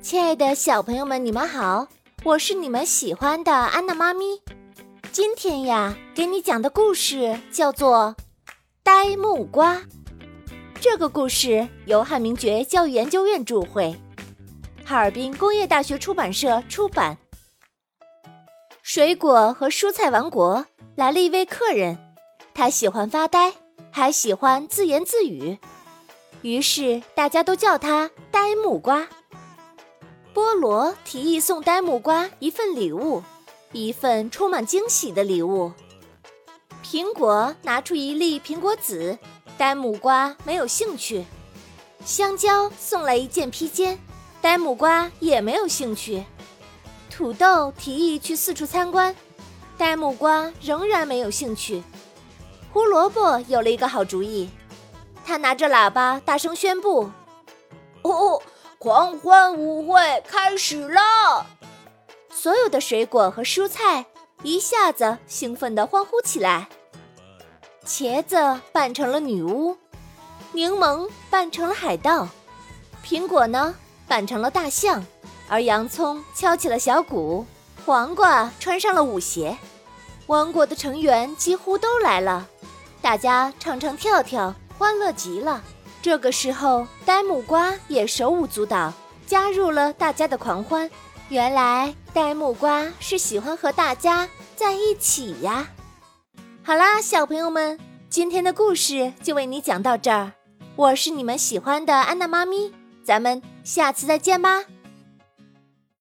[0.00, 1.88] 亲爱的小朋友们，你们好，
[2.22, 4.40] 我是你们喜欢的安娜妈咪。
[5.10, 8.14] 今天呀，给你讲的故事叫做
[8.84, 9.74] 《呆木瓜》。
[10.80, 13.98] 这个故事由汉明觉教育研究院著会，
[14.84, 17.18] 哈尔滨工业大学出版社出版。
[18.82, 21.98] 水果和蔬菜王国来了一位客人，
[22.54, 23.52] 他喜欢发呆，
[23.90, 25.58] 还喜欢自言自语，
[26.42, 29.08] 于是大家都叫他呆木瓜。
[30.38, 33.24] 菠萝提议送呆木瓜一份礼物，
[33.72, 35.72] 一份充满惊喜的礼物。
[36.84, 39.18] 苹果拿出一粒苹果籽，
[39.58, 41.26] 呆木瓜没有兴趣。
[42.04, 43.98] 香蕉送来一件披肩，
[44.40, 46.24] 呆木瓜也没有兴趣。
[47.10, 49.16] 土豆提议去四处参观，
[49.76, 51.82] 呆木瓜仍然没有兴趣。
[52.72, 54.48] 胡萝卜有了一个好主意，
[55.24, 57.10] 他拿着喇叭大声宣布
[58.02, 58.40] ：“哦！”
[58.78, 61.44] 狂欢舞会开始了！
[62.30, 64.06] 所有的水果和蔬菜
[64.44, 66.68] 一下子兴奋地欢呼起来。
[67.84, 69.76] 茄子扮成了女巫，
[70.52, 72.28] 柠檬扮成了海盗，
[73.04, 73.74] 苹果呢
[74.06, 75.04] 扮成了大象，
[75.48, 77.44] 而洋葱敲起了小鼓，
[77.84, 79.58] 黄瓜穿上了舞鞋。
[80.28, 82.46] 王国的成员几乎都来了，
[83.02, 85.64] 大家唱唱跳跳，欢乐极了。
[86.00, 88.92] 这个时候，呆木瓜也手舞足蹈，
[89.26, 90.88] 加入了大家的狂欢。
[91.28, 95.68] 原来，呆木瓜是喜欢和大家在一起呀。
[96.62, 100.32] 好啦，小朋友们，今天的故事就为你讲到这儿。
[100.76, 104.64] 我是你们喜欢的安娜妈咪，咱们下次再见吧。